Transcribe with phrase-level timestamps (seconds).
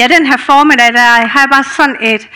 [0.00, 2.28] Ja, den her formiddag, der har jeg bare sådan et,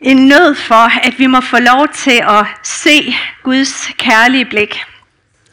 [0.00, 4.84] en nød for, at vi må få lov til at se Guds kærlige blik.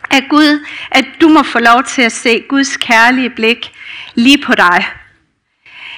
[0.09, 3.71] At Gud, at du må få lov til at se Guds kærlige blik
[4.15, 4.87] lige på dig.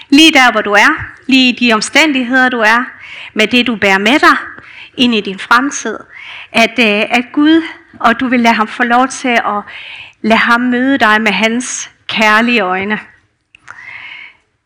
[0.09, 2.85] Lige der, hvor du er, lige i de omstændigheder, du er,
[3.33, 4.37] med det, du bærer med dig
[4.97, 5.97] ind i din fremtid.
[6.51, 7.63] At, øh, at Gud,
[7.99, 9.61] og du vil lade ham få lov til at
[10.21, 12.99] lade ham møde dig med hans kærlige øjne.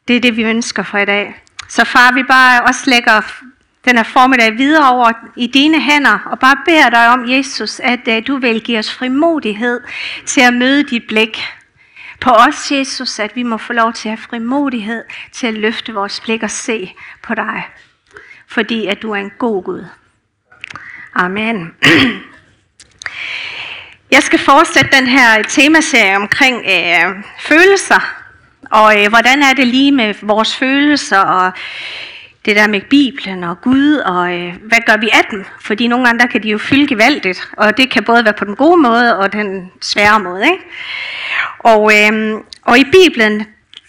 [0.09, 1.41] Det er det, vi ønsker for i dag.
[1.67, 3.21] Så far, vi bare også lægger
[3.85, 7.99] den her formiddag videre over i dine hænder, og bare beder dig om, Jesus, at
[8.07, 9.81] uh, du vil give os frimodighed
[10.25, 11.43] til at møde dit blik
[12.21, 15.93] på os, Jesus, at vi må få lov til at have frimodighed til at løfte
[15.93, 17.67] vores blik og se på dig,
[18.47, 19.85] fordi at du er en god Gud.
[21.15, 21.73] Amen.
[24.11, 28.18] Jeg skal fortsætte den her temaserie omkring øh, følelser,
[28.69, 31.51] og øh, hvordan er det lige med vores følelser, og
[32.45, 35.45] det der med Bibelen og Gud, og øh, hvad gør vi af dem?
[35.61, 38.45] Fordi nogle gange der kan de jo fylde gevaldigt, og det kan både være på
[38.45, 40.43] den gode måde og den svære måde.
[40.43, 40.63] Ikke?
[41.59, 43.45] Og, øh, og i Bibelen,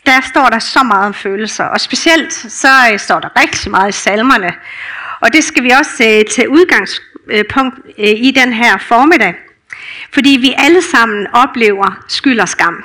[0.06, 3.88] der står der så meget om følelser, og specielt så øh, står der rigtig meget
[3.88, 4.54] i salmerne.
[5.20, 9.34] Og det skal vi også øh, tage udgangspunkt øh, i den her formiddag.
[10.12, 12.84] Fordi vi alle sammen oplever skyld og skam.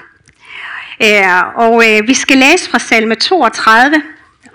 [1.04, 4.02] Øh, og øh, vi skal læse fra salme 32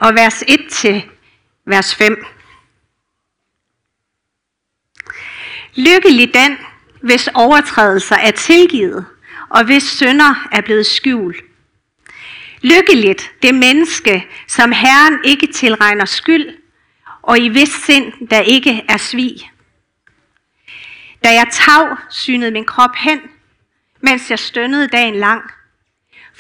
[0.00, 1.05] og vers 1 til
[1.66, 2.24] vers 5.
[5.74, 6.58] Lykkelig den,
[7.02, 9.06] hvis overtrædelser er tilgivet,
[9.50, 11.36] og hvis synder er blevet skjult.
[12.62, 16.56] Lykkeligt det menneske, som Herren ikke tilregner skyld,
[17.22, 19.50] og i vis sind, der ikke er svig.
[21.25, 23.20] Da jeg tav, synede min krop hen,
[24.00, 25.42] mens jeg stønnede dagen lang.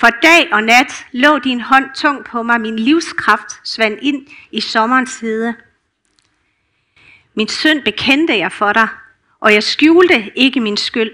[0.00, 4.60] For dag og nat lå din hånd tung på mig, min livskraft svand ind i
[4.60, 5.54] sommerens hede.
[7.34, 8.88] Min synd bekendte jeg for dig,
[9.40, 11.10] og jeg skjulte ikke min skyld.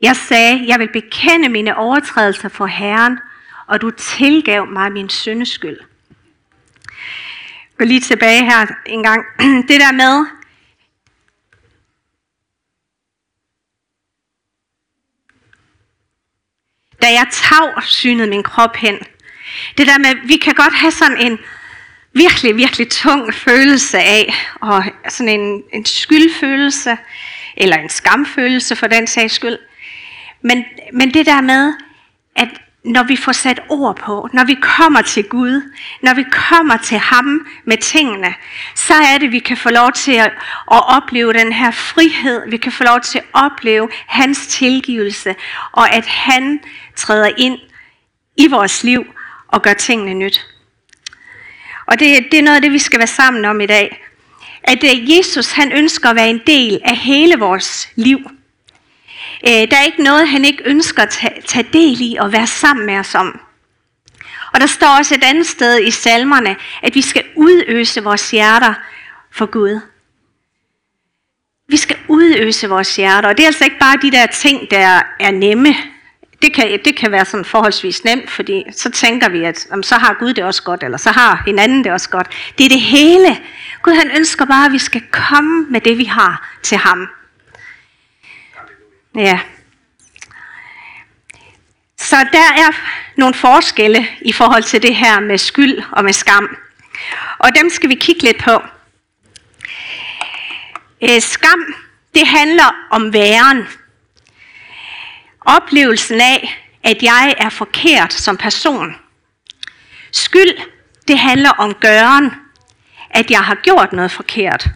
[0.00, 3.18] Jeg sagde, jeg vil bekende mine overtrædelser for Herren,
[3.66, 5.78] og du tilgav mig min syndeskyld.
[7.78, 9.24] Gå lige tilbage her en gang.
[9.68, 10.26] Det der med,
[17.04, 18.98] da jeg tav synede min krop hen.
[19.78, 21.38] Det der med, vi kan godt have sådan en
[22.12, 26.96] virkelig, virkelig tung følelse af, og sådan en, en skyldfølelse,
[27.56, 29.58] eller en skamfølelse for den sags skyld.
[30.42, 31.74] Men, men det der med,
[32.36, 32.48] at
[32.84, 35.72] når vi får sat ord på, når vi kommer til Gud,
[36.02, 38.34] når vi kommer til ham med tingene,
[38.74, 40.32] så er det, vi kan få lov til at,
[40.72, 42.50] at opleve den her frihed.
[42.50, 45.34] Vi kan få lov til at opleve hans tilgivelse,
[45.72, 46.60] og at han
[46.96, 47.58] træder ind
[48.36, 49.14] i vores liv
[49.48, 50.46] og gør tingene nyt.
[51.86, 54.04] Og det, det er noget af det, vi skal være sammen om i dag.
[54.62, 58.18] At øh, Jesus han ønsker at være en del af hele vores liv.
[59.48, 62.46] Øh, der er ikke noget, han ikke ønsker at tage, tage del i og være
[62.46, 63.40] sammen med os om.
[64.54, 68.74] Og der står også et andet sted i salmerne, at vi skal udøse vores hjerter
[69.30, 69.80] for Gud.
[71.68, 75.02] Vi skal udøse vores hjerter, og det er altså ikke bare de der ting, der
[75.20, 75.74] er nemme.
[76.44, 79.94] Det kan, det kan være sådan forholdsvis nemt, fordi så tænker vi, at jamen, så
[79.94, 82.52] har Gud det også godt, eller så har hinanden det også godt.
[82.58, 83.38] Det er det hele.
[83.82, 87.08] Gud han ønsker bare, at vi skal komme med det, vi har til ham.
[89.14, 89.40] Ja.
[91.98, 92.70] Så der er
[93.16, 96.56] nogle forskelle i forhold til det her med skyld og med skam.
[97.38, 98.62] Og dem skal vi kigge lidt på.
[101.02, 101.74] Øh, skam,
[102.14, 103.68] det handler om væren.
[105.44, 108.96] Oplevelsen af, at jeg er forkert som person.
[110.12, 110.58] Skyld,
[111.08, 112.30] det handler om gøren,
[113.10, 114.68] at jeg har gjort noget forkert.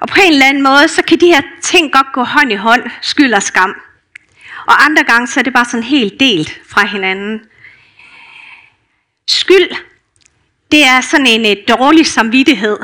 [0.00, 2.54] Og på en eller anden måde, så kan de her ting godt gå hånd i
[2.54, 3.74] hånd, skyld og skam.
[4.66, 7.40] Og andre gange, så er det bare sådan helt delt fra hinanden.
[9.28, 9.68] Skyld,
[10.72, 12.78] det er sådan en et dårlig samvittighed.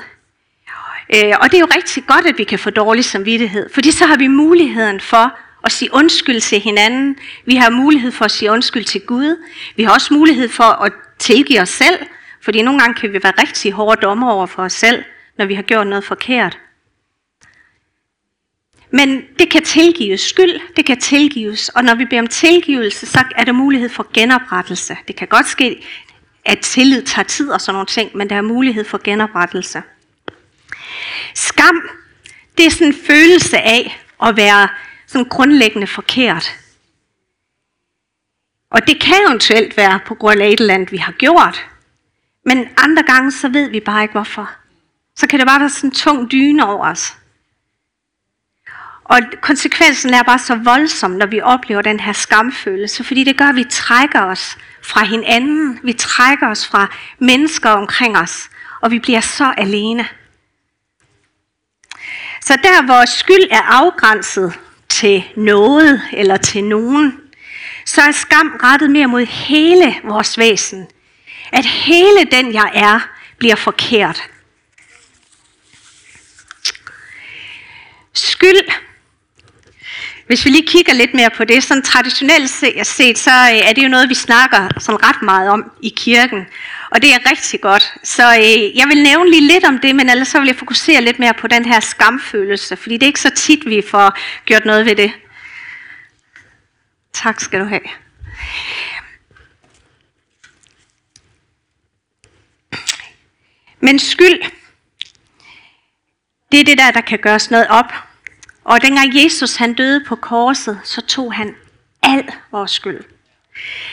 [1.15, 4.06] Øh, og det er jo rigtig godt, at vi kan få dårlig samvittighed, fordi så
[4.06, 7.17] har vi muligheden for at sige undskyld til hinanden.
[7.45, 9.45] Vi har mulighed for at sige undskyld til Gud.
[9.77, 11.99] Vi har også mulighed for at tilgive os selv,
[12.43, 15.05] fordi nogle gange kan vi være rigtig hårde dommer over for os selv,
[15.39, 16.59] når vi har gjort noget forkert.
[18.91, 20.21] Men det kan tilgives.
[20.21, 21.69] Skyld, det kan tilgives.
[21.69, 24.97] Og når vi beder om tilgivelse, så er der mulighed for genoprettelse.
[25.09, 25.87] Det kan godt ske,
[26.45, 29.83] at tillid tager tid og sådan nogle ting, men der er mulighed for genoprettelse.
[31.35, 31.89] Skam,
[32.59, 34.69] det er sådan en følelse af at være
[35.09, 36.59] sådan grundlæggende forkert.
[38.71, 41.67] Og det kan eventuelt være på grund af et eller andet, vi har gjort.
[42.45, 44.51] Men andre gange, så ved vi bare ikke hvorfor.
[45.17, 47.17] Så kan det bare være sådan en tung dyne over os.
[49.05, 53.45] Og konsekvensen er bare så voldsom, når vi oplever den her skamfølelse, fordi det gør,
[53.45, 58.51] at vi trækker os fra hinanden, vi trækker os fra mennesker omkring os,
[58.81, 60.09] og vi bliver så alene.
[62.41, 64.59] Så der, hvor skyld er afgrænset
[64.99, 67.21] til noget eller til nogen,
[67.87, 70.87] så er skam rettet mere mod hele vores væsen.
[71.53, 73.09] At hele den, jeg er,
[73.39, 74.23] bliver forkert.
[78.12, 78.71] Skyld
[80.29, 82.50] hvis vi lige kigger lidt mere på det, sådan traditionelt
[82.87, 86.47] set, så øh, er det jo noget, vi snakker sådan ret meget om i kirken.
[86.90, 87.94] Og det er rigtig godt.
[88.05, 91.00] Så øh, jeg vil nævne lige lidt om det, men ellers så vil jeg fokusere
[91.00, 94.64] lidt mere på den her skamfølelse, fordi det er ikke så tit, vi får gjort
[94.64, 95.12] noget ved det.
[97.12, 97.81] Tak skal du have.
[103.81, 104.43] Men skyld,
[106.52, 107.93] det er det der, der kan gøres noget op.
[108.64, 111.56] Og dengang Jesus han døde på korset, så tog han
[112.02, 113.05] al vores skyld.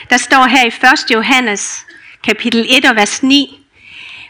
[0.09, 1.11] Der står her i 1.
[1.13, 1.85] Johannes
[2.25, 3.67] kapitel 1 og vers 9.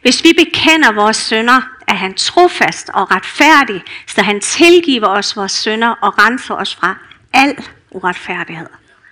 [0.01, 5.51] Hvis vi bekender vores sønder, er han trofast og retfærdig, så han tilgiver os vores
[5.51, 6.97] sønder og renser os fra
[7.33, 7.57] al
[7.91, 8.67] uretfærdighed.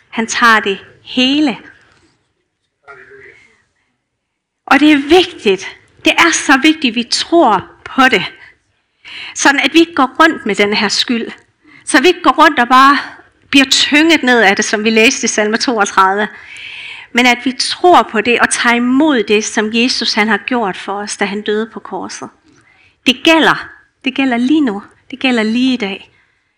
[0.09, 1.57] Han tager det hele.
[4.65, 5.77] Og det er vigtigt.
[6.05, 8.25] Det er så vigtigt, at vi tror på det.
[9.35, 11.27] Sådan at vi ikke går rundt med den her skyld.
[11.85, 12.97] Så vi ikke går rundt og bare
[13.49, 16.27] bliver tynget ned af det, som vi læste i salme 32.
[17.13, 20.77] Men at vi tror på det og tager imod det, som Jesus han har gjort
[20.77, 22.29] for os, da han døde på korset.
[23.05, 23.69] Det gælder.
[24.05, 24.83] Det gælder lige nu.
[25.11, 26.11] Det gælder lige i dag.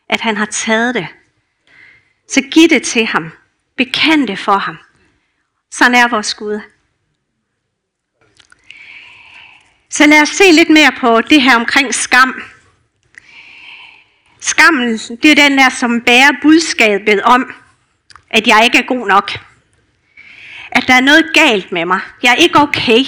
[0.09, 1.07] At han har taget det.
[2.29, 3.31] Så giv det til ham.
[3.77, 4.77] Bekend det for ham.
[5.71, 6.59] Sådan er vores Gud.
[9.89, 12.41] Så lad os se lidt mere på det her omkring skam.
[14.39, 17.53] Skammen, det er den der, som bærer budskabet om,
[18.29, 19.31] at jeg ikke er god nok.
[20.75, 21.99] At der er noget galt med mig.
[22.23, 23.05] Jeg er ikke okay.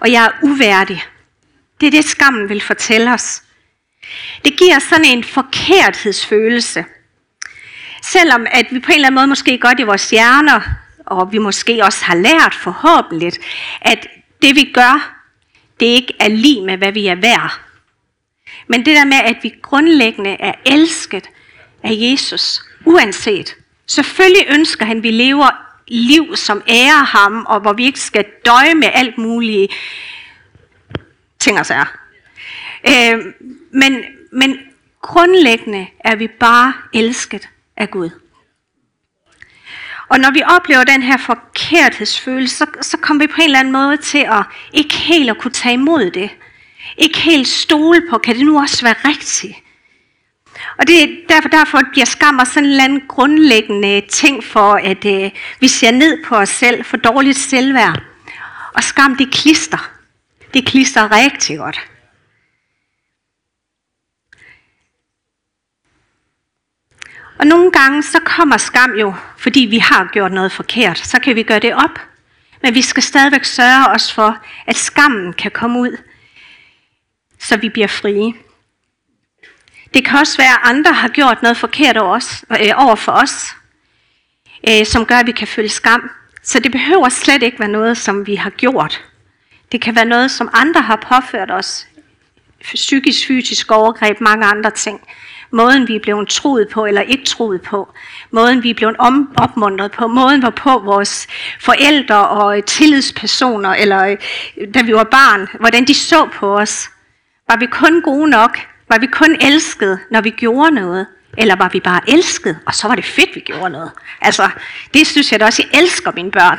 [0.00, 1.04] Og jeg er uværdig.
[1.80, 3.42] Det er det, skammen vil fortælle os.
[4.44, 6.84] Det giver sådan en forkerthedsfølelse.
[8.02, 10.60] Selvom at vi på en eller anden måde måske godt i vores hjerner,
[11.06, 13.32] og vi måske også har lært forhåbentlig,
[13.80, 14.06] at
[14.42, 15.22] det vi gør,
[15.80, 17.60] det ikke er lige med, hvad vi er værd.
[18.66, 21.28] Men det der med, at vi grundlæggende er elsket
[21.82, 23.54] af Jesus, uanset.
[23.86, 28.24] Selvfølgelig ønsker han, at vi lever liv, som ærer ham, og hvor vi ikke skal
[28.46, 29.68] døje med alt mulige
[31.38, 31.98] ting og sager.
[32.88, 33.18] Øh,
[33.72, 34.58] men, men
[35.02, 38.10] grundlæggende er vi bare elsket af Gud.
[40.08, 43.72] Og når vi oplever den her forkerthedsfølelse, så, så kommer vi på en eller anden
[43.72, 46.30] måde til at ikke helt at kunne tage imod det.
[46.96, 49.56] Ikke helt stole på, kan det nu også være rigtigt?
[50.78, 54.72] Og det er derfor, derfor bliver skam også sådan en eller anden grundlæggende ting for,
[54.72, 58.02] at øh, vi ser ned på os selv for dårligt selvværd.
[58.74, 59.90] Og skam, det klister.
[60.54, 61.80] Det klister rigtig godt.
[67.38, 70.98] Og nogle gange så kommer skam jo, fordi vi har gjort noget forkert.
[70.98, 72.00] Så kan vi gøre det op.
[72.62, 75.96] Men vi skal stadigvæk sørge os for, at skammen kan komme ud,
[77.38, 78.34] så vi bliver frie.
[79.94, 83.12] Det kan også være, at andre har gjort noget forkert over, os, øh, over for
[83.12, 83.56] os,
[84.68, 86.10] øh, som gør, at vi kan føle skam.
[86.42, 89.04] Så det behøver slet ikke være noget, som vi har gjort.
[89.72, 91.86] Det kan være noget, som andre har påført os.
[92.60, 95.00] Psykisk, fysisk overgreb, mange andre ting
[95.50, 97.88] måden vi er blevet troet på eller ikke troet på,
[98.30, 101.26] måden vi er blevet om, opmuntret på, måden hvorpå vores
[101.60, 106.90] forældre og øh, tillidspersoner, eller øh, da vi var barn, hvordan de så på os.
[107.48, 108.58] Var vi kun gode nok?
[108.88, 111.06] Var vi kun elsket, når vi gjorde noget?
[111.38, 113.90] Eller var vi bare elsket, og så var det fedt, vi gjorde noget?
[114.20, 114.50] Altså,
[114.94, 116.58] det synes jeg da også, jeg elsker mine børn.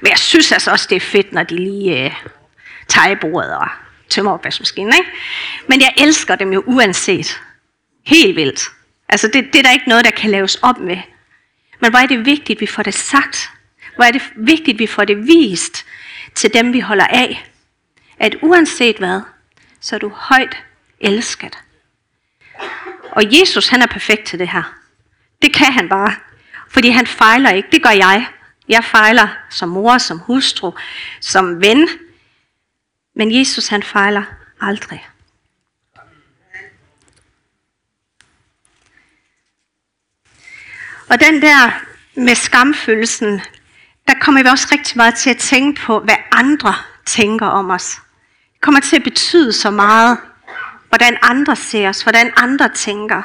[0.00, 2.14] Men jeg synes altså også, det er fedt, når de lige øh,
[2.88, 3.68] tager i bordet og
[4.08, 4.92] tømmer opvaskemaskinen.
[4.92, 5.10] Ikke?
[5.68, 7.40] Men jeg elsker dem jo uanset.
[8.06, 8.62] Helt vildt.
[9.08, 10.98] Altså det, det er der ikke noget, der kan laves op med.
[11.80, 13.50] Men hvor er det vigtigt, at vi får det sagt.
[13.96, 15.86] Hvor er det vigtigt, at vi får det vist
[16.34, 17.50] til dem, vi holder af.
[18.18, 19.20] At uanset hvad,
[19.80, 20.56] så er du højt
[21.00, 21.58] elsket.
[23.12, 24.74] Og Jesus, han er perfekt til det her.
[25.42, 26.14] Det kan han bare.
[26.68, 27.68] Fordi han fejler ikke.
[27.72, 28.26] Det gør jeg.
[28.68, 30.72] Jeg fejler som mor, som hustru,
[31.20, 31.88] som ven.
[33.16, 34.22] Men Jesus, han fejler
[34.60, 35.08] aldrig.
[41.08, 41.84] Og den der
[42.14, 43.40] med skamfølelsen,
[44.08, 46.74] der kommer vi også rigtig meget til at tænke på, hvad andre
[47.06, 48.00] tænker om os.
[48.52, 50.18] Det kommer til at betyde så meget,
[50.88, 53.22] hvordan andre ser os, hvordan andre tænker.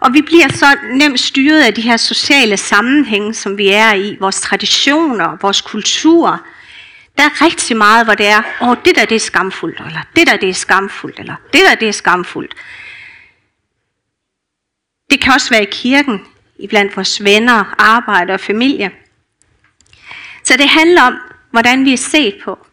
[0.00, 4.16] Og vi bliver så nemt styret af de her sociale sammenhænge, som vi er i,
[4.20, 6.46] vores traditioner, vores kultur.
[7.18, 10.00] Der er rigtig meget, hvor det er, åh, oh, det der det er skamfuldt, eller
[10.16, 12.54] det der det er skamfuldt, eller det der det er skamfuldt.
[15.10, 16.26] Det kan også være i kirken,
[16.58, 18.90] iblandt vores venner, arbejde og familie.
[20.44, 21.16] Så det handler om,
[21.50, 22.66] hvordan vi er set på.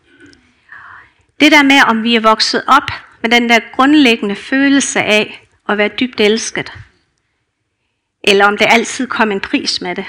[1.39, 5.77] Det der med, om vi er vokset op men den der grundlæggende følelse af at
[5.77, 6.73] være dybt elsket.
[8.23, 10.05] Eller om det altid kom en pris med det.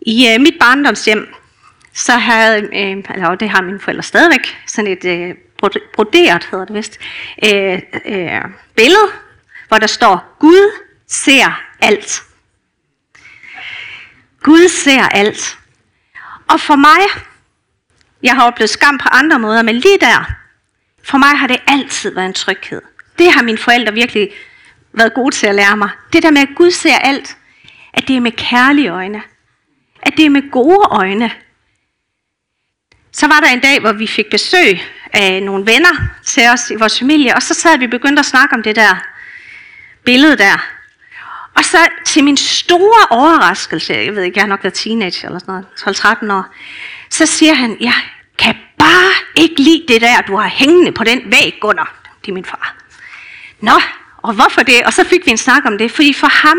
[0.00, 1.34] I øh, mit barndomshjem,
[1.92, 5.34] så havde, øh, eller det har mine forældre stadigvæk, sådan et øh,
[5.94, 6.98] broderet, hedder det vist,
[7.44, 8.42] øh, øh,
[8.76, 9.10] billede,
[9.68, 10.70] hvor der står, Gud
[11.06, 12.22] ser alt.
[14.42, 15.58] Gud ser alt.
[16.48, 17.00] Og for mig,
[18.24, 20.32] jeg har oplevet skam på andre måder, men lige der,
[21.04, 22.82] for mig har det altid været en tryghed.
[23.18, 24.30] Det har mine forældre virkelig
[24.92, 25.90] været gode til at lære mig.
[26.12, 27.36] Det der med, at Gud ser alt,
[27.92, 29.22] at det er med kærlige øjne.
[30.02, 31.30] At det er med gode øjne.
[33.12, 34.80] Så var der en dag, hvor vi fik besøg
[35.12, 38.54] af nogle venner til os i vores familie, og så sad vi begyndte at snakke
[38.54, 39.04] om det der
[40.04, 40.68] billede der.
[41.54, 45.38] Og så til min store overraskelse, jeg ved ikke, jeg har nok været teenager eller
[45.38, 45.98] sådan noget,
[46.30, 46.54] 12-13 år,
[47.10, 47.94] så siger han, ja,
[48.86, 51.94] bare ikke lide det der, du har hængende på den væg, Gunnar.
[52.20, 52.76] Det er min far.
[53.60, 53.80] Nå,
[54.22, 54.82] og hvorfor det?
[54.84, 56.58] Og så fik vi en snak om det, fordi for ham,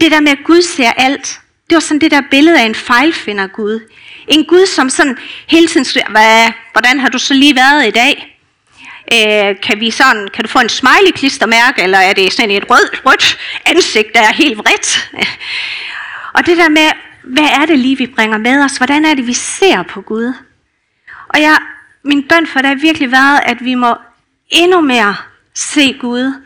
[0.00, 2.74] det der med, at Gud ser alt, det var sådan det der billede af en
[2.74, 3.80] fejlfinder Gud.
[4.28, 7.90] En Gud, som sådan hele tiden skriver, Hvad, hvordan har du så lige været i
[7.90, 8.38] dag?
[9.12, 12.70] Øh, kan, vi sådan, kan du få en smiley klistermærke, eller er det sådan et
[12.70, 15.10] rød, rødt ansigt, der er helt vredt?
[16.34, 16.90] Og det der med,
[17.22, 18.76] hvad er det lige, vi bringer med os?
[18.76, 20.34] Hvordan er det, vi ser på Gud?
[21.32, 21.58] Og jeg,
[22.02, 23.94] min bøn for det har virkelig været, at vi må
[24.48, 25.16] endnu mere
[25.54, 26.42] se Gud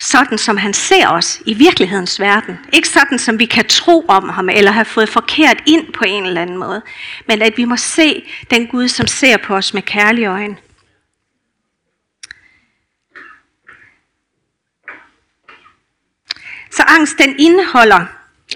[0.00, 2.58] sådan, som han ser os i virkelighedens verden.
[2.72, 6.26] Ikke sådan, som vi kan tro om ham, eller have fået forkert ind på en
[6.26, 6.82] eller anden måde.
[7.28, 10.56] Men at vi må se den Gud, som ser på os med kærlige øjne.
[16.70, 18.06] Så angst, den indeholder,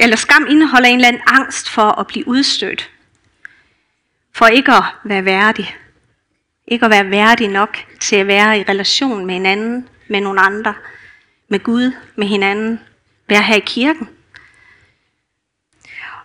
[0.00, 2.90] eller skam indeholder en eller anden angst for at blive udstødt.
[4.36, 5.76] For ikke at være værdig.
[6.68, 10.74] Ikke at være værdig nok til at være i relation med hinanden, med nogle andre,
[11.48, 12.80] med Gud, med hinanden,
[13.28, 14.08] være her i kirken.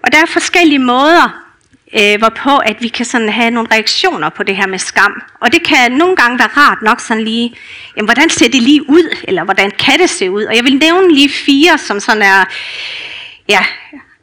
[0.04, 1.50] Og der er forskellige måder,
[1.94, 5.22] øh, hvorpå at vi kan sådan have nogle reaktioner på det her med skam.
[5.40, 7.56] Og det kan nogle gange være rart nok sådan lige,
[7.96, 10.44] jamen, hvordan ser det lige ud, eller hvordan kan det se ud?
[10.44, 12.46] Og jeg vil nævne lige fire, som sådan er,
[13.50, 13.66] ja,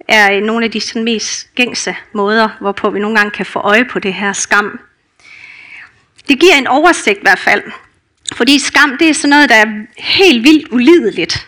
[0.08, 3.84] er nogle af de sådan mest gængse måder, hvorpå vi nogle gange kan få øje
[3.84, 4.80] på det her skam.
[6.28, 7.62] Det giver en oversigt i hvert fald.
[8.34, 9.66] Fordi skam, det er sådan noget, der er
[9.98, 11.46] helt vildt ulideligt.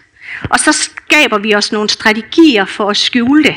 [0.51, 3.57] Og så skaber vi os nogle strategier for at skjule det.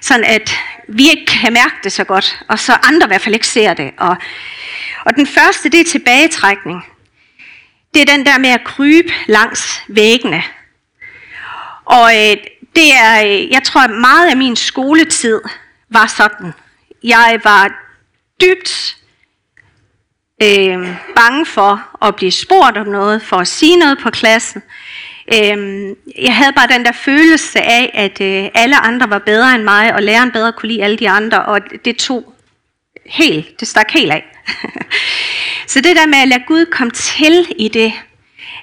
[0.00, 0.56] Sådan at
[0.88, 3.74] vi ikke kan mærke det så godt, og så andre i hvert fald ikke ser
[3.74, 3.90] det.
[3.96, 4.16] Og,
[5.04, 6.84] og den første, det er tilbagetrækning.
[7.94, 10.42] Det er den der med at krybe langs væggene.
[11.84, 12.36] Og øh,
[12.76, 15.40] det er, øh, jeg tror, at meget af min skoletid
[15.90, 16.52] var sådan.
[17.04, 17.72] Jeg var
[18.40, 18.96] dybt
[20.42, 24.62] øh, bange for at blive spurgt om noget, for at sige noget på klassen.
[25.34, 29.62] Øh, jeg havde bare den der følelse af, at øh, alle andre var bedre end
[29.62, 32.34] mig, og læreren bedre kunne lide alle de andre, og det tog
[33.06, 34.24] helt, det stak helt af.
[35.72, 37.92] så det der med at lade Gud komme til i det,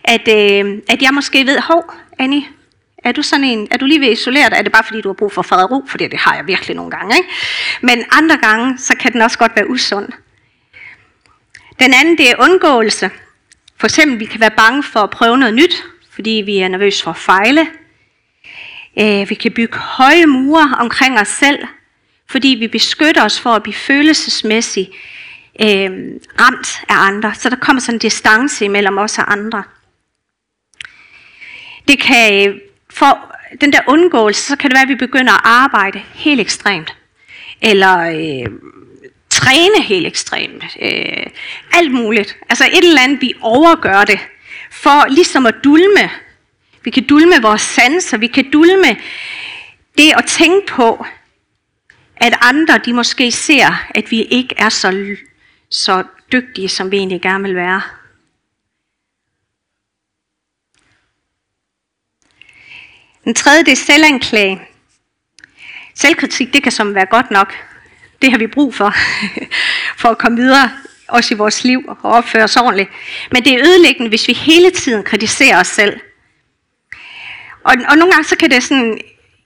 [0.03, 2.43] at, øh, at jeg måske ved, hov, Annie,
[3.07, 4.55] er du sådan en, er du lige ved at isolere dig?
[4.55, 5.85] Er det bare fordi, du har brug for fred og ro?
[5.87, 7.17] Fordi det har jeg virkelig nogle gange.
[7.17, 7.29] Ikke?
[7.81, 10.09] Men andre gange, så kan den også godt være usund.
[11.79, 13.09] Den anden, det er undgåelse.
[13.77, 17.03] For eksempel, vi kan være bange for at prøve noget nyt, fordi vi er nervøse
[17.03, 17.67] for at fejle.
[18.99, 21.59] Øh, vi kan bygge høje mure omkring os selv,
[22.29, 24.89] fordi vi beskytter os for at blive følelsesmæssigt
[25.61, 25.91] øh,
[26.41, 27.35] ramt af andre.
[27.35, 29.63] Så der kommer sådan en distance imellem os og andre.
[31.87, 32.55] Det kan, øh,
[32.99, 36.95] for den der undgåelse, så kan det være, at vi begynder at arbejde helt ekstremt.
[37.61, 38.51] Eller øh,
[39.29, 40.63] træne helt ekstremt.
[40.81, 41.25] Øh,
[41.73, 42.37] alt muligt.
[42.49, 44.19] Altså et eller andet, vi overgør det
[44.71, 46.11] for ligesom at dulme.
[46.83, 48.97] Vi kan dulme vores sanser, vi kan dulme
[49.97, 51.05] det at tænke på,
[52.17, 55.15] at andre de måske ser, at vi ikke er så,
[55.69, 57.81] så dygtige, som vi egentlig gerne vil være.
[63.27, 64.61] Den tredje, det er selvanklage.
[65.95, 67.53] Selvkritik, det kan som være godt nok.
[68.21, 68.93] Det har vi brug for,
[70.01, 70.71] for at komme videre,
[71.07, 72.89] også i vores liv, og opføre os ordentligt.
[73.31, 75.99] Men det er ødelæggende, hvis vi hele tiden kritiserer os selv.
[77.63, 79.01] Og, og nogle gange så kan det sådan,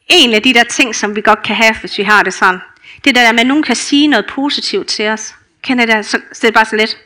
[0.07, 2.59] en af de der ting, som vi godt kan have, hvis vi har det sådan,
[3.05, 5.35] det der med, at nogen kan sige noget positivt til os.
[5.61, 6.97] Kender det, så, så det er bare så let.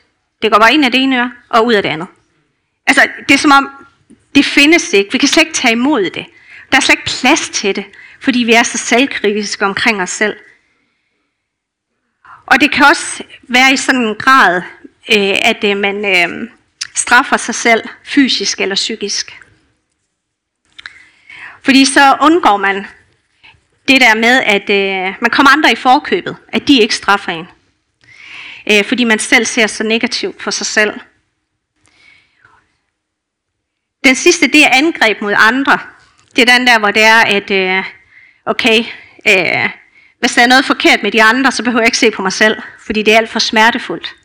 [0.41, 2.07] Det går bare ind af det ene øre, og ud af det andet.
[2.87, 3.69] Altså, det er som om,
[4.35, 5.11] det findes ikke.
[5.11, 6.25] Vi kan slet ikke tage imod det.
[6.71, 7.85] Der er slet ikke plads til det,
[8.19, 10.37] fordi vi er så selvkritiske omkring os selv.
[12.45, 14.61] Og det kan også være i sådan en grad,
[15.09, 16.49] øh, at øh, man øh,
[16.95, 19.41] straffer sig selv fysisk eller psykisk.
[21.61, 22.87] Fordi så undgår man
[23.87, 27.47] det der med, at øh, man kommer andre i forkøbet, at de ikke straffer en.
[28.71, 30.99] Øh, fordi man selv ser så negativt på sig selv.
[34.03, 35.79] Den sidste, det er angreb mod andre.
[36.35, 37.83] Det er den der, hvor det er, at øh,
[38.45, 38.79] okay,
[39.27, 39.69] øh,
[40.19, 42.33] hvis der er noget forkert med de andre, så behøver jeg ikke se på mig
[42.33, 44.15] selv, fordi det er alt for smertefuldt.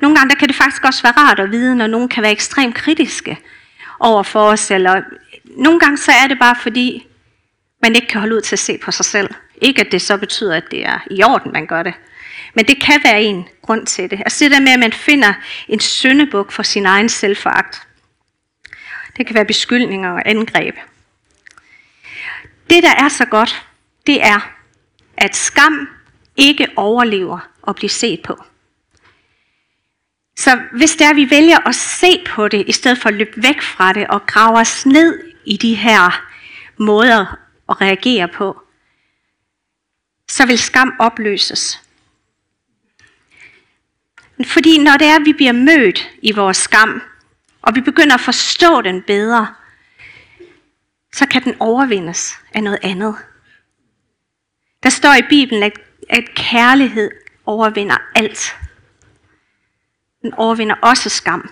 [0.00, 2.32] Nogle gange der kan det faktisk også være rart at vide, når nogen kan være
[2.32, 3.38] ekstremt kritiske
[4.00, 5.02] over for os, eller
[5.44, 7.06] nogle gange så er det bare fordi,
[7.82, 9.34] man ikke kan holde ud til at se på sig selv.
[9.60, 11.94] Ikke at det så betyder, at det er i orden, man gør det.
[12.54, 14.18] Men det kan være en grund til det.
[14.18, 15.32] Altså det der med, at man finder
[15.68, 17.82] en syndebuk for sin egen selvforagt.
[19.16, 20.74] Det kan være beskyldninger og angreb.
[22.70, 23.66] Det, der er så godt,
[24.06, 24.52] det er,
[25.16, 25.88] at skam
[26.36, 28.44] ikke overlever at blive set på.
[30.36, 33.62] Så hvis der vi vælger at se på det, i stedet for at løbe væk
[33.62, 36.24] fra det og grave os ned i de her
[36.76, 37.38] måder
[37.68, 38.62] at reagere på,
[40.28, 41.80] så vil skam opløses.
[44.46, 47.02] Fordi når det er, at vi bliver mødt i vores skam,
[47.62, 49.54] og vi begynder at forstå den bedre,
[51.12, 53.16] så kan den overvindes af noget andet.
[54.82, 55.72] Der står i Bibelen, at,
[56.10, 57.10] at kærlighed
[57.46, 58.56] overvinder alt.
[60.22, 61.50] Den overvinder også skam.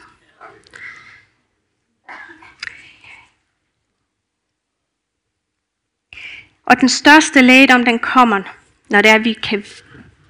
[6.64, 8.42] Og den største lægedom, den kommer,
[8.90, 9.64] når det er, at vi kan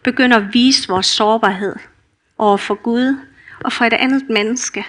[0.05, 1.76] begynde at vise vores sårbarhed
[2.38, 3.26] over for Gud
[3.64, 4.87] og for et andet menneske.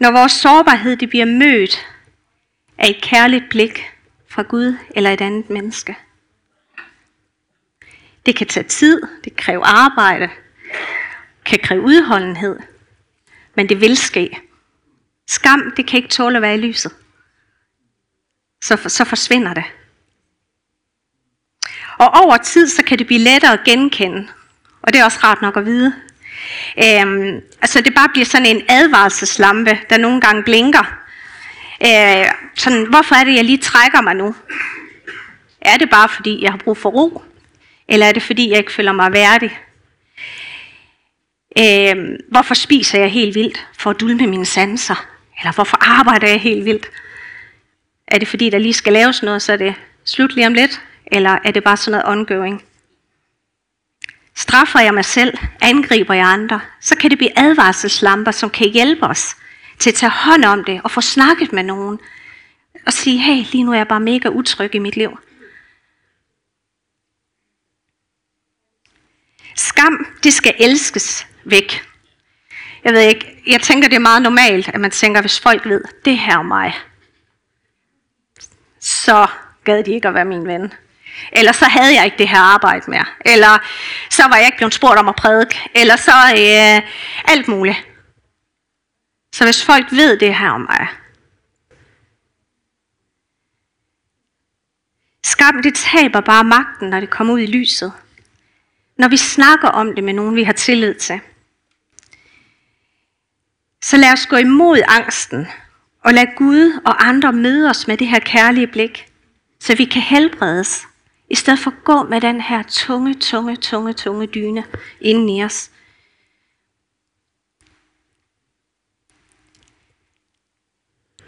[0.00, 1.86] Når vores sårbarhed det bliver mødt
[2.78, 3.90] af et kærligt blik
[4.28, 5.98] fra Gud eller et andet menneske.
[8.26, 10.30] Det kan tage tid, det kræver arbejde,
[11.44, 12.58] kan kræve udholdenhed,
[13.54, 14.40] men det vil ske.
[15.28, 16.92] Skam, det kan ikke tåle at være i lyset.
[18.64, 19.64] Så, så forsvinder det.
[21.98, 24.28] Og over tid, så kan det blive lettere at genkende.
[24.82, 25.94] Og det er også rart nok at vide.
[26.78, 30.98] Øhm, altså det bare bliver sådan en advarselslampe, der nogle gange blinker.
[31.86, 34.34] Øh, sådan, hvorfor er det, jeg lige trækker mig nu?
[35.60, 37.22] Er det bare fordi, jeg har brug for ro?
[37.88, 39.58] Eller er det fordi, jeg ikke føler mig værdig?
[41.58, 43.66] Øh, hvorfor spiser jeg helt vildt?
[43.78, 45.06] For at dulme mine sanser?
[45.40, 46.86] Eller hvorfor arbejder jeg helt vildt?
[48.06, 49.74] Er det fordi, der lige skal laves noget, så er det
[50.04, 50.80] slut lige om lidt?
[51.06, 52.62] Eller er det bare sådan noget ongoing?
[54.34, 59.06] Straffer jeg mig selv, angriber jeg andre, så kan det blive advarselslamper, som kan hjælpe
[59.06, 59.36] os
[59.78, 61.98] til at tage hånd om det og få snakket med nogen.
[62.86, 65.18] Og sige, hey, lige nu er jeg bare mega utryg i mit liv.
[69.56, 71.88] Skam, det skal elskes væk.
[72.84, 75.84] Jeg ved ikke, jeg tænker, det er meget normalt, at man tænker, hvis folk ved,
[76.04, 76.74] det her er mig,
[78.80, 79.26] så
[79.64, 80.72] gad de ikke at være min ven.
[81.32, 83.04] Eller så havde jeg ikke det her arbejde mere.
[83.20, 83.58] Eller
[84.10, 85.70] så var jeg ikke blevet spurgt om at prædike.
[85.74, 86.82] Eller så øh,
[87.24, 87.86] alt muligt.
[89.34, 90.88] Så hvis folk ved det her om mig.
[95.24, 97.92] Skam, det taber bare magten, når det kommer ud i lyset.
[98.98, 101.20] Når vi snakker om det med nogen, vi har tillid til.
[103.82, 105.48] Så lad os gå imod angsten,
[106.04, 109.06] og lad Gud og andre møde os med det her kærlige blik,
[109.60, 110.86] så vi kan helbredes
[111.32, 114.64] i stedet for at gå med den her tunge, tunge, tunge, tunge dyne
[115.00, 115.70] inden i os.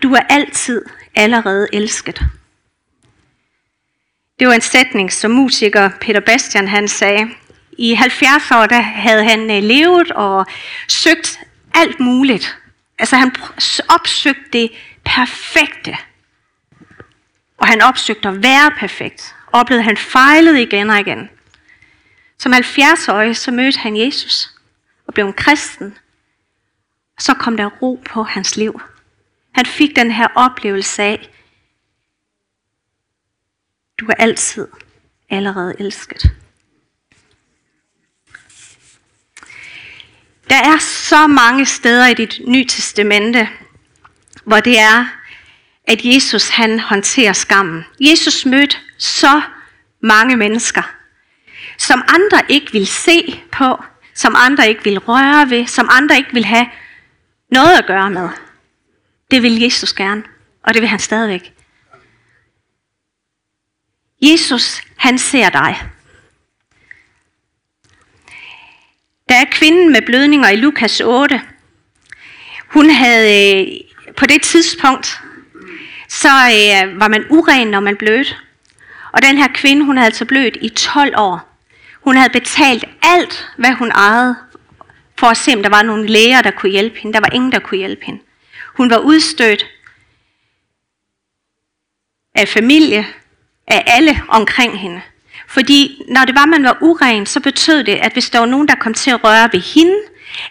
[0.02, 2.20] Du er altid allerede elsket.
[4.38, 7.28] Det var en sætning, som musiker Peter Bastian han sagde.
[7.78, 10.46] I 70 år der havde han øh, levet og
[10.88, 11.40] søgt
[11.74, 12.58] alt muligt.
[12.98, 13.34] Altså han
[13.88, 14.70] opsøgte det
[15.04, 15.96] perfekte.
[17.56, 21.30] Og han opsøgte at være perfekt oplevede, at han fejlede igen og igen.
[22.38, 24.50] Som 70-årig, så mødte han Jesus
[25.06, 25.98] og blev en kristen.
[27.16, 28.80] Og så kom der ro på hans liv.
[29.52, 31.30] Han fik den her oplevelse af,
[34.00, 34.68] du er altid
[35.30, 36.30] allerede elsket.
[40.50, 43.48] Der er så mange steder i dit nye testamente,
[44.44, 45.06] hvor det er,
[45.84, 47.84] at Jesus han håndterer skammen.
[48.00, 49.42] Jesus mødte så
[50.00, 50.82] mange mennesker,
[51.78, 56.32] som andre ikke vil se på, som andre ikke vil røre ved, som andre ikke
[56.32, 56.66] vil have
[57.50, 58.28] noget at gøre med.
[59.30, 60.22] Det vil Jesus gerne,
[60.62, 61.52] og det vil han stadigvæk.
[64.22, 65.82] Jesus, han ser dig.
[69.28, 71.42] Der er kvinden med blødninger i Lukas 8.
[72.68, 73.80] Hun havde øh,
[74.16, 75.20] på det tidspunkt,
[76.08, 78.36] så øh, var man uren, når man blødte.
[79.14, 81.58] Og den her kvinde, hun havde altså blødt i 12 år.
[82.00, 84.36] Hun havde betalt alt, hvad hun ejede,
[85.18, 87.14] for at se, om der var nogle læger, der kunne hjælpe hende.
[87.14, 88.20] Der var ingen, der kunne hjælpe hende.
[88.76, 89.66] Hun var udstødt
[92.34, 93.06] af familie,
[93.66, 95.00] af alle omkring hende.
[95.48, 98.68] Fordi når det var, man var uren, så betød det, at hvis der var nogen,
[98.68, 99.96] der kom til at røre ved hende,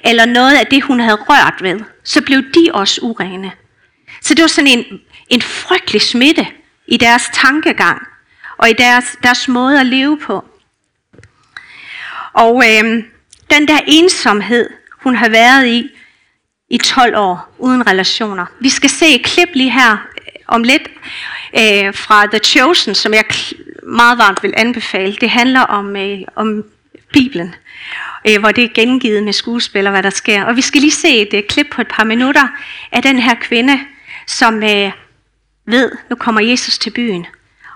[0.06, 3.52] eller noget af det, hun havde rørt ved, så blev de også urene.
[4.22, 4.86] Så det var sådan en,
[5.30, 6.48] en frygtelig smitte
[6.88, 8.08] i deres tankegang,
[8.64, 10.46] og i deres, deres måde at leve på.
[12.34, 13.04] Og øh,
[13.50, 14.70] den der ensomhed,
[15.04, 15.90] hun har været i
[16.70, 18.46] i 12 år uden relationer.
[18.60, 20.82] Vi skal se et klip lige her øh, om lidt
[21.60, 23.24] øh, fra The Chosen, som jeg
[23.84, 25.16] meget varmt vil anbefale.
[25.22, 26.64] Det handler om, øh, om
[27.14, 27.56] Bibelen,
[28.28, 30.46] øh, hvor det er gengivet med skuespillere, hvad der sker.
[30.46, 32.48] Og vi skal lige se et øh, klip på et par minutter
[32.92, 33.80] af den her kvinde,
[34.28, 34.92] som øh,
[35.66, 37.26] ved, nu kommer Jesus til byen.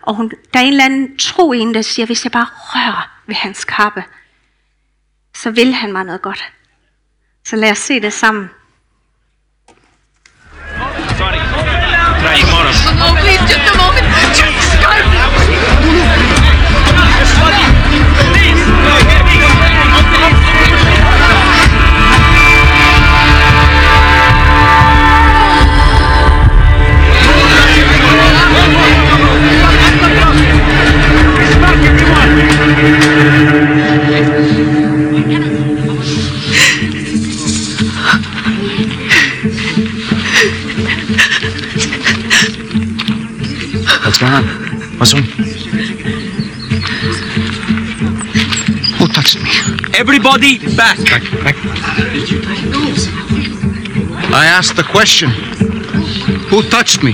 [0.08, 2.48] Og hun, der er en eller anden tro i hende, der siger, hvis jeg bare
[2.52, 4.04] rører ved hans kappe,
[5.36, 6.54] så vil han mig noget godt.
[7.46, 8.50] Så lad os se det sammen.
[50.38, 50.98] Everybody back.
[50.98, 51.56] Back, back.
[54.32, 55.30] I asked the question.
[56.52, 57.14] Who touched me?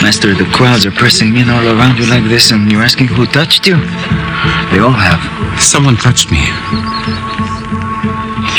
[0.00, 3.26] Master, the crowds are pressing in all around you like this, and you're asking who
[3.26, 3.74] touched you?
[4.70, 5.60] They all have.
[5.60, 6.38] Someone touched me.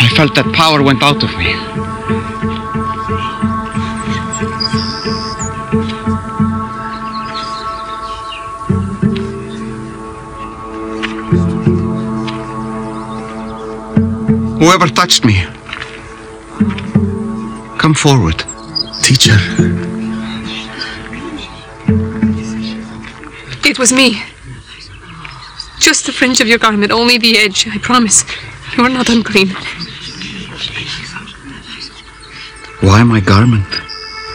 [0.03, 1.78] I felt that power went out of me.
[14.59, 15.45] Whoever touched me,
[17.77, 18.43] come forward.
[19.01, 19.37] Teacher,
[23.65, 24.21] It was me.
[25.79, 28.25] Just the fringe of your garment, only the edge, I promise.
[28.75, 29.49] You are not unclean.
[32.81, 33.67] Why my garment?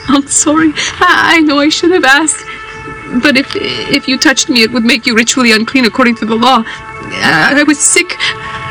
[0.09, 0.73] I'm sorry.
[1.01, 2.45] I, I know I should have asked.
[3.23, 6.37] But if if you touched me, it would make you ritually unclean according to the
[6.37, 6.65] law.
[6.67, 8.17] Uh, I was sick.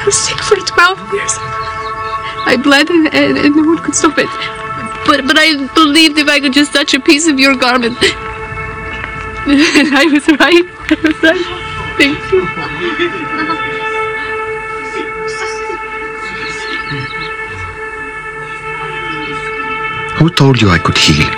[0.03, 1.31] I was sick for 12 years.
[2.45, 4.27] I bled and, and, and no one could stop it.
[5.07, 7.95] But but I believed if I could just touch a piece of your garment.
[9.47, 10.67] And I was right.
[10.91, 11.45] I was right.
[11.97, 12.41] Thank you.
[20.19, 21.31] Who told you I could heal?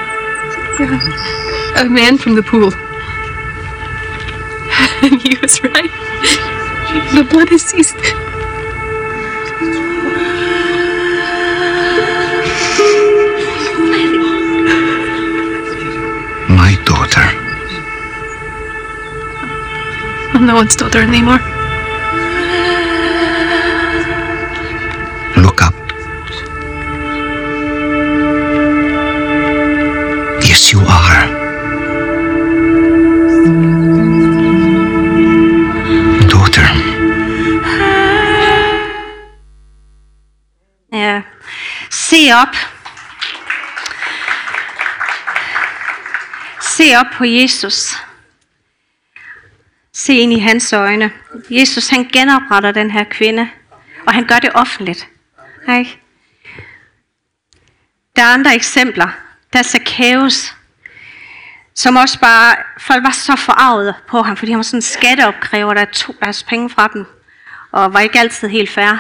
[1.78, 2.74] A man from the pool.
[5.04, 5.92] And he was right.
[7.14, 8.35] The blood has ceased.
[20.56, 21.40] No one's daughter anymore.
[25.36, 25.76] Look up.
[30.42, 31.28] Yes, you are.
[36.30, 36.68] Daughter.
[40.90, 41.24] Ja.
[41.90, 42.56] Se op.
[46.60, 48.05] Se op på Jesus.
[50.06, 51.12] Se ind i hans øjne.
[51.50, 53.50] Jesus han genopretter den her kvinde,
[54.08, 55.10] og han gør det offentligt.
[55.78, 56.00] Ikke?
[58.16, 59.08] Der er andre eksempler.
[59.54, 60.56] Der er Zacchaeus,
[61.76, 65.74] som også bare, folk var så forarvet på ham, fordi han var sådan en skatteopkræver,
[65.74, 67.06] der tog deres penge fra dem,
[67.72, 69.00] og var ikke altid helt færre.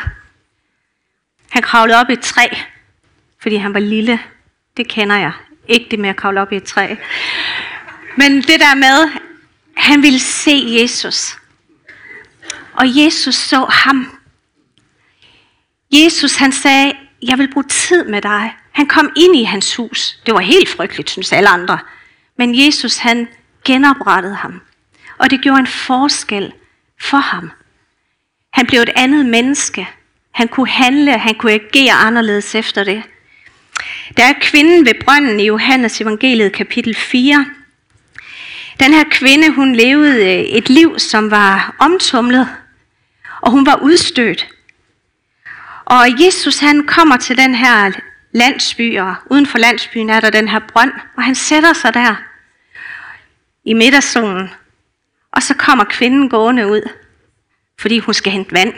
[1.49, 2.47] Han kravlede op i et træ,
[3.41, 4.19] fordi han var lille.
[4.77, 5.31] Det kender jeg.
[5.67, 6.95] Ikke det med at kravle op i et træ.
[8.17, 9.09] Men det der med,
[9.77, 11.38] han ville se Jesus.
[12.73, 14.19] Og Jesus så ham.
[15.91, 18.55] Jesus han sagde, jeg vil bruge tid med dig.
[18.71, 20.19] Han kom ind i hans hus.
[20.25, 21.79] Det var helt frygteligt, synes alle andre.
[22.38, 23.27] Men Jesus han
[23.65, 24.61] genoprettede ham.
[25.17, 26.53] Og det gjorde en forskel
[27.01, 27.51] for ham.
[28.53, 29.88] Han blev et andet menneske.
[30.31, 33.03] Han kunne handle, han kunne agere anderledes efter det.
[34.17, 37.45] Der er kvinden ved brønden i Johannes evangeliet kapitel 4.
[38.79, 42.49] Den her kvinde, hun levede øh, et liv, som var omtumlet,
[43.41, 44.47] og hun var udstødt.
[45.85, 47.91] Og Jesus han kommer til den her
[48.31, 52.15] landsby, og uden for landsbyen er der den her brønd, og han sætter sig der
[53.65, 54.49] i middagssolen.
[55.31, 56.81] Og så kommer kvinden gående ud,
[57.79, 58.73] fordi hun skal hente vand.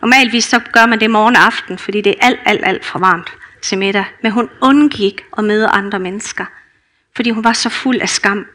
[0.00, 2.98] Normalvis så gør man det morgen og aften, fordi det er alt, alt, alt for
[2.98, 4.04] varmt til middag.
[4.22, 6.44] Men hun undgik at møde andre mennesker,
[7.16, 8.46] fordi hun var så fuld af skam.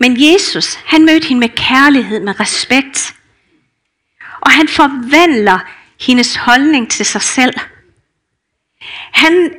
[0.00, 3.14] Men Jesus, han mødte hende med kærlighed, med respekt.
[4.40, 5.58] Og han forvandler
[6.00, 7.54] hendes holdning til sig selv.
[9.12, 9.54] Han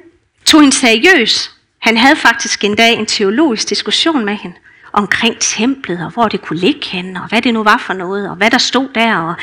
[0.45, 1.55] tog hende seriøs.
[1.79, 4.57] Han havde faktisk en dag en teologisk diskussion med hende
[4.93, 8.29] omkring templet, og hvor det kunne ligge henne, og hvad det nu var for noget,
[8.29, 9.17] og hvad der stod der.
[9.17, 9.35] Og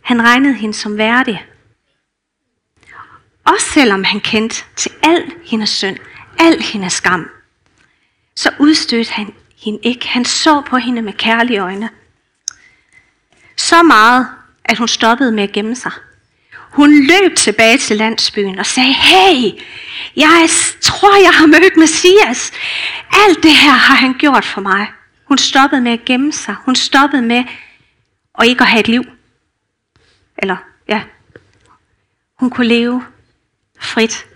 [0.00, 1.46] han regnede hende som værdig.
[3.44, 5.96] Også selvom han kendte til al hendes synd,
[6.38, 7.30] al hendes skam,
[8.38, 10.08] så udstødte han hende ikke.
[10.08, 11.88] Han så på hende med kærlige øjne.
[13.56, 14.28] Så meget,
[14.64, 15.92] at hun stoppede med at gemme sig.
[16.52, 19.60] Hun løb tilbage til landsbyen og sagde, hey,
[20.16, 20.48] jeg
[20.80, 22.52] tror, jeg har mødt Messias.
[23.12, 24.86] Alt det her har han gjort for mig.
[25.24, 26.54] Hun stoppede med at gemme sig.
[26.64, 27.44] Hun stoppede med
[28.38, 29.04] at ikke at have et liv.
[30.38, 30.56] Eller,
[30.88, 31.02] ja.
[32.38, 33.04] Hun kunne leve
[33.80, 34.27] frit.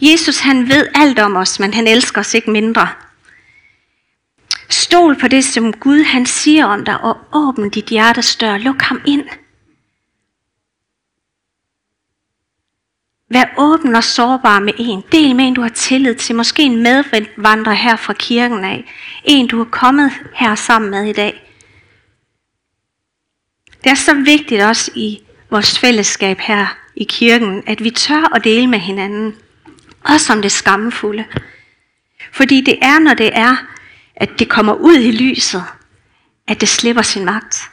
[0.00, 2.88] Jesus han ved alt om os, men han elsker os ikke mindre.
[4.68, 8.58] Stol på det, som Gud han siger om dig, og åbn dit hjertes dør.
[8.58, 9.24] Luk ham ind.
[13.32, 15.02] Vær åben og sårbar med en.
[15.12, 16.34] Del med en, du har tillid til.
[16.34, 18.84] Måske en medvandrer her fra kirken af.
[19.24, 21.56] En, du er kommet her sammen med i dag.
[23.84, 28.44] Det er så vigtigt også i vores fællesskab her i kirken, at vi tør at
[28.44, 29.34] dele med hinanden.
[30.04, 31.24] Også om det skamfulde.
[32.32, 33.56] Fordi det er, når det er,
[34.16, 35.64] at det kommer ud i lyset,
[36.48, 37.70] at det slipper sin magt.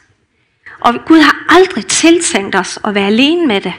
[0.80, 3.74] Og Gud har aldrig tiltænkt os at være alene med det.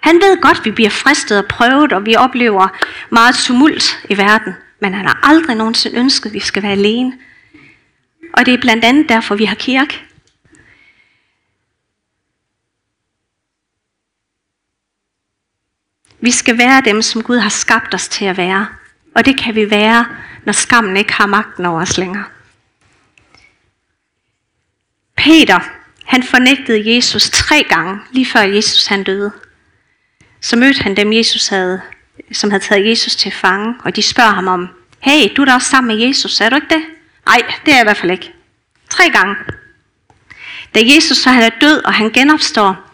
[0.00, 2.68] Han ved godt, at vi bliver fristet og prøvet, og vi oplever
[3.10, 4.54] meget tumult i verden.
[4.80, 7.12] Men han har aldrig nogensinde ønsket, at vi skal være alene.
[8.32, 10.02] Og det er blandt andet derfor, vi har kirke.
[16.22, 18.66] Vi skal være dem, som Gud har skabt os til at være.
[19.14, 20.06] Og det kan vi være,
[20.44, 22.24] når skammen ikke har magten over os længere.
[25.16, 25.60] Peter,
[26.04, 29.32] han fornægtede Jesus tre gange, lige før Jesus han døde.
[30.40, 31.80] Så mødte han dem, Jesus havde,
[32.32, 34.68] som havde taget Jesus til fange, og de spørger ham om,
[35.00, 36.82] hey, du er da også sammen med Jesus, er du ikke det?
[37.26, 38.32] Nej, det er jeg i hvert fald ikke.
[38.90, 39.36] Tre gange.
[40.74, 42.91] Da Jesus så han er død, og han genopstår,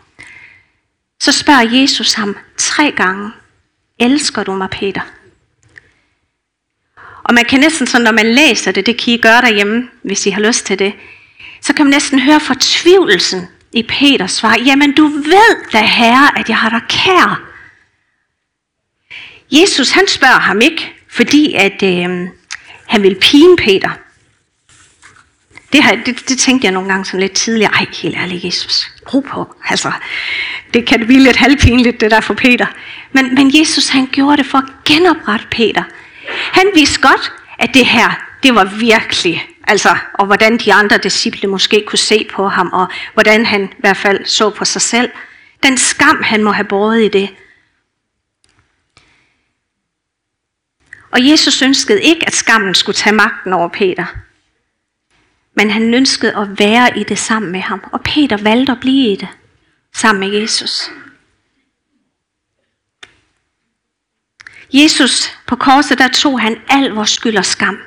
[1.21, 3.31] så spørger Jesus ham tre gange,
[3.99, 5.01] elsker du mig, Peter?
[7.23, 10.27] Og man kan næsten sådan, når man læser det, det kan I gøre derhjemme, hvis
[10.27, 10.93] I har lyst til det,
[11.61, 14.57] så kan man næsten høre fortvivlelsen i Peters svar.
[14.67, 17.43] Jamen du ved da herre, at jeg har dig kær.
[19.51, 22.29] Jesus han spørger ham ikke, fordi at øh,
[22.87, 23.91] han vil pine Peter.
[25.73, 27.73] Det, her, det, det tænkte jeg nogle gange sådan lidt tidligere.
[27.73, 28.91] Ej, helt ærligt, Jesus.
[29.15, 29.55] Ro på.
[29.69, 29.93] Altså,
[30.75, 32.67] det kan blive lidt halvpinligt, det der for Peter.
[33.13, 35.83] Men, men Jesus, han gjorde det for at genoprette Peter.
[36.53, 41.49] Han vidste godt, at det her, det var virkelig, altså, og hvordan de andre disciple
[41.49, 45.11] måske kunne se på ham, og hvordan han i hvert fald så på sig selv.
[45.63, 47.31] Den skam, han må have båret i det.
[51.11, 54.05] Og Jesus ønskede ikke, at skammen skulle tage magten over Peter.
[55.59, 57.81] Men han ønskede at være i det sammen med ham.
[57.93, 59.29] Og Peter valgte at blive i det
[59.95, 60.91] sammen med Jesus.
[64.73, 67.79] Jesus på korset, der tog han al vores skyld og skam.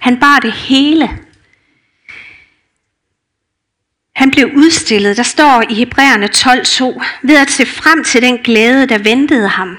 [0.00, 1.10] Han bar det hele.
[4.16, 8.86] Han blev udstillet, der står i Hebræerne 12.2, ved at se frem til den glæde,
[8.86, 9.76] der ventede ham.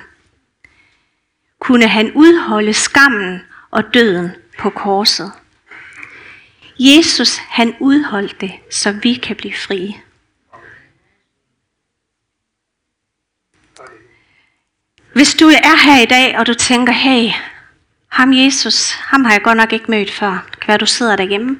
[1.60, 5.32] Kunne han udholde skammen og døden på korset.
[6.80, 9.96] Jesus, han udholdt det, så vi kan blive frie.
[15.14, 17.32] Hvis du er her i dag, og du tænker, hey,
[18.08, 20.48] ham Jesus, ham har jeg godt nok ikke mødt før.
[20.52, 21.58] Det kan være, du sidder derhjemme.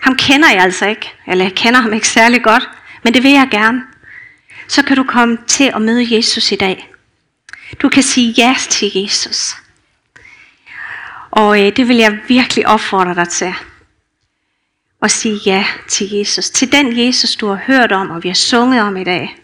[0.00, 2.68] Ham kender jeg altså ikke, eller jeg kender ham ikke særlig godt,
[3.02, 3.82] men det vil jeg gerne.
[4.68, 6.94] Så kan du komme til at møde Jesus i dag.
[7.82, 9.56] Du kan sige ja til Jesus.
[11.30, 13.54] Og øh, det vil jeg virkelig opfordre dig til
[15.00, 16.50] og sige ja til Jesus.
[16.50, 19.36] Til den Jesus, du har hørt om, og vi har sunget om i dag.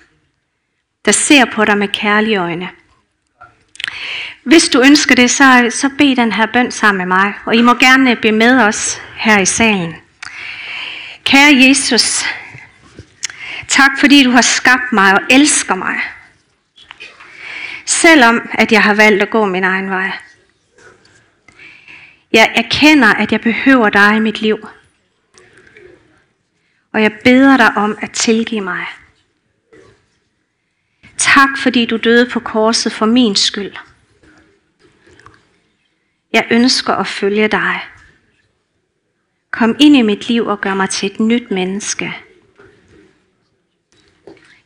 [1.05, 2.69] Der ser på dig med kærlige øjne.
[4.43, 7.35] Hvis du ønsker det, så, så bed den her bøn sammen med mig.
[7.47, 9.95] Og I må gerne blive med os her i salen.
[11.25, 12.25] Kære Jesus,
[13.69, 16.01] tak fordi du har skabt mig og elsker mig.
[17.85, 20.11] Selvom at jeg har valgt at gå min egen vej.
[22.33, 24.69] Jeg erkender, at jeg behøver dig i mit liv.
[26.95, 28.87] Og jeg beder dig om at tilgive mig.
[31.19, 33.73] Tak fordi du døde på korset for min skyld.
[36.33, 37.81] Jeg ønsker at følge dig.
[39.51, 42.15] Kom ind i mit liv og gør mig til et nyt menneske.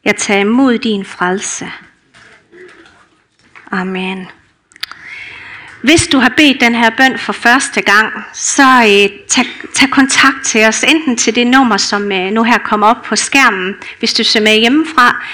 [0.04, 1.66] Jeg tager imod din frelse.
[3.70, 4.26] Amen.
[5.82, 10.44] Hvis du har bedt den her bøn for første gang, så øh, tag, tag kontakt
[10.44, 14.14] til os, enten til det nummer, som øh, nu her kommer op på skærmen, hvis
[14.14, 15.24] du ser med hjemmefra,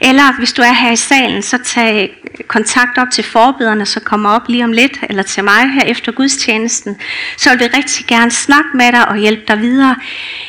[0.00, 4.00] eller hvis du er her i salen, så tag øh, kontakt op til forbederne, så
[4.00, 7.00] kommer op lige om lidt, eller til mig her efter gudstjenesten.
[7.36, 9.96] Så vil vi rigtig gerne snakke med dig og hjælpe dig videre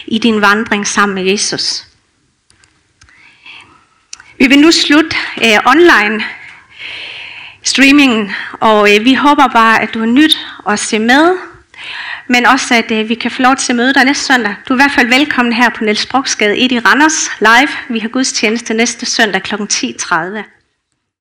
[0.08, 1.84] i din vandring sammen med Jesus.
[4.40, 6.24] Vi vil nu slutte øh, online
[7.68, 10.38] streamingen, og øh, vi håber bare, at du har nyt
[10.70, 11.38] at se med,
[12.28, 14.56] men også at øh, vi kan få lov til at møde dig næste søndag.
[14.68, 17.70] Du er i hvert fald velkommen her på Niels Broksgade 1 i Randers live.
[17.90, 19.56] Vi har gudstjeneste næste søndag kl.
[19.56, 20.57] 10.30.